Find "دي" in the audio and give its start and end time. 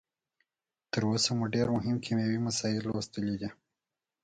3.41-3.49